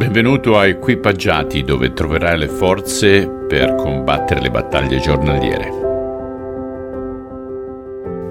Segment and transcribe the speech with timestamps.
[0.00, 5.68] Benvenuto a Equipaggiati dove troverai le forze per combattere le battaglie giornaliere.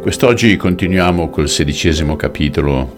[0.02, 2.96] Quest'oggi continuiamo col sedicesimo capitolo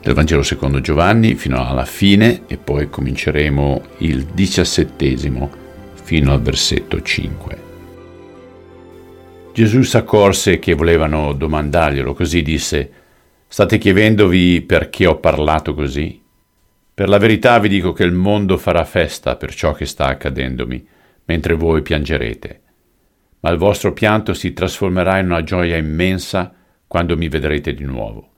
[0.00, 5.50] del Vangelo secondo Giovanni fino alla fine e poi cominceremo il diciassettesimo
[5.94, 7.58] fino al versetto 5.
[9.52, 12.92] Gesù s'accorse che volevano domandarglielo, così disse,
[13.48, 16.22] state chiedendovi perché ho parlato così?
[16.94, 20.86] Per la verità vi dico che il mondo farà festa per ciò che sta accadendomi,
[21.24, 22.60] mentre voi piangerete.
[23.40, 26.54] Ma il vostro pianto si trasformerà in una gioia immensa
[26.86, 28.30] quando mi vedrete di nuovo.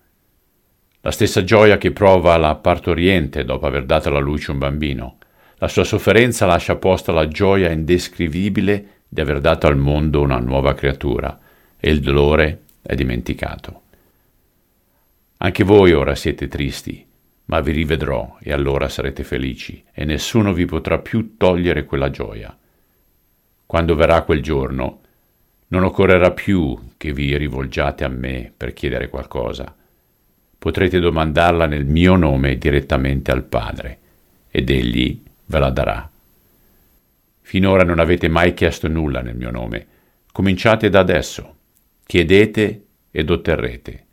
[1.02, 5.18] La stessa gioia che prova la partoriente dopo aver dato alla luce un bambino.
[5.56, 10.72] La sua sofferenza lascia posta la gioia indescrivibile di aver dato al mondo una nuova
[10.72, 11.38] creatura
[11.78, 13.82] e il dolore è dimenticato.
[15.36, 17.06] Anche voi ora siete tristi
[17.46, 22.56] ma vi rivedrò e allora sarete felici e nessuno vi potrà più togliere quella gioia.
[23.64, 25.00] Quando verrà quel giorno,
[25.68, 29.74] non occorrerà più che vi rivolgiate a me per chiedere qualcosa.
[30.58, 33.98] Potrete domandarla nel mio nome direttamente al Padre,
[34.50, 36.10] ed egli ve la darà.
[37.42, 39.86] Finora non avete mai chiesto nulla nel mio nome.
[40.32, 41.54] Cominciate da adesso.
[42.04, 44.04] Chiedete ed otterrete.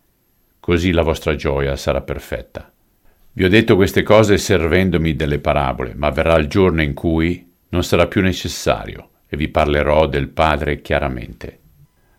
[0.59, 2.72] Così la vostra gioia sarà perfetta.
[3.35, 7.83] Vi ho detto queste cose servendomi delle parabole, ma verrà il giorno in cui non
[7.83, 11.59] sarà più necessario e vi parlerò del Padre chiaramente.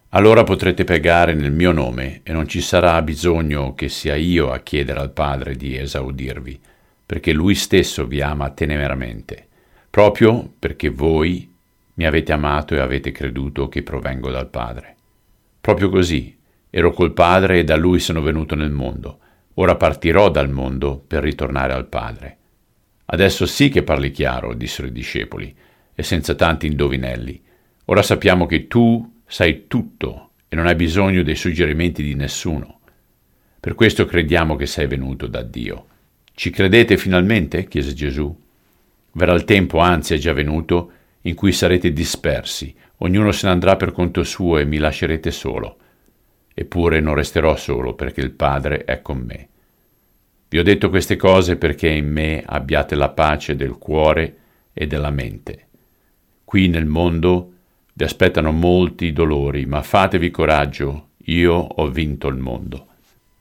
[0.08, 4.58] Allora potrete pregare nel mio nome e non ci sarà bisogno che sia io a
[4.58, 6.58] chiedere al Padre di esaudirvi,
[7.06, 9.46] perché Lui stesso vi ama teneramente,
[9.88, 11.48] proprio perché voi
[11.94, 14.96] mi avete amato e avete creduto che provengo dal Padre.
[15.60, 16.36] Proprio così,
[16.70, 19.20] ero col Padre e da Lui sono venuto nel mondo
[19.54, 22.38] Ora partirò dal mondo per ritornare al Padre.
[23.06, 25.54] Adesso sì che parli chiaro, dissero i discepoli,
[25.94, 27.40] e senza tanti indovinelli.
[27.86, 32.80] Ora sappiamo che tu sai tutto e non hai bisogno dei suggerimenti di nessuno.
[33.60, 35.86] Per questo crediamo che sei venuto da Dio.
[36.34, 37.64] Ci credete finalmente?
[37.66, 38.42] chiese Gesù.
[39.12, 40.90] Verrà il tempo, anzi è già venuto,
[41.22, 45.76] in cui sarete dispersi, ognuno se ne andrà per conto suo e mi lascerete solo.
[46.52, 49.48] Eppure non resterò solo perché il Padre è con me.
[50.54, 54.36] Vi ho detto queste cose perché in me abbiate la pace del cuore
[54.72, 55.66] e della mente.
[56.44, 57.54] Qui nel mondo
[57.92, 62.86] vi aspettano molti dolori, ma fatevi coraggio, io ho vinto il mondo.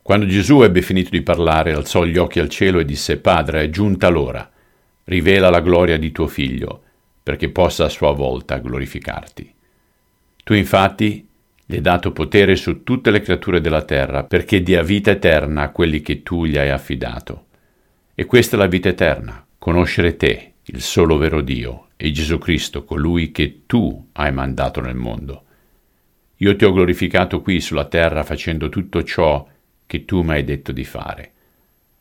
[0.02, 3.70] Quando Gesù ebbe finito di parlare, alzò gli occhi al cielo e disse, Padre, è
[3.70, 4.50] giunta l'ora,
[5.04, 6.82] rivela la gloria di tuo Figlio,
[7.22, 9.54] perché possa a sua volta glorificarti.
[10.44, 11.28] Tu infatti
[11.66, 15.70] gli hai dato potere su tutte le creature della terra, perché dia vita eterna a
[15.70, 17.46] quelli che tu gli hai affidato.
[18.16, 22.84] E questa è la vita eterna, conoscere te, il solo vero Dio, e Gesù Cristo,
[22.84, 25.44] colui che tu hai mandato nel mondo.
[26.38, 29.48] Io ti ho glorificato qui sulla terra facendo tutto ciò
[29.86, 31.32] che tu mi hai detto di fare.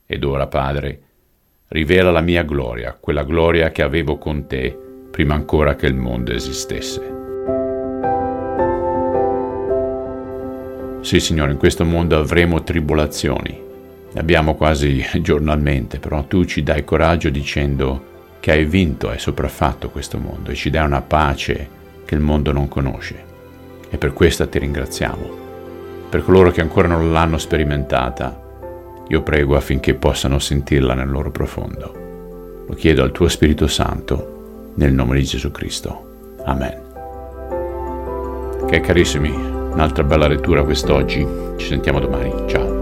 [0.06, 1.02] Ed ora, Padre,
[1.68, 4.76] rivela la mia gloria, quella gloria che avevo con te
[5.10, 7.22] prima ancora che il mondo esistesse.
[11.02, 13.60] Sì, Signore, in questo mondo avremo tribolazioni.
[14.12, 19.91] Ne abbiamo quasi giornalmente, però tu ci dai coraggio dicendo che hai vinto, hai sopraffatto
[19.91, 21.68] questo mondo e ci dai una pace
[22.04, 23.30] che il mondo non conosce.
[23.91, 25.41] E per questa ti ringraziamo.
[26.08, 28.41] Per coloro che ancora non l'hanno sperimentata,
[29.08, 32.64] io prego affinché possano sentirla nel loro profondo.
[32.68, 36.36] Lo chiedo al tuo Spirito Santo, nel nome di Gesù Cristo.
[36.44, 36.80] Amen.
[38.66, 41.27] Che carissimi, Un'altra bella lettura quest'oggi.
[41.56, 42.33] Ci sentiamo domani.
[42.49, 42.81] Ciao.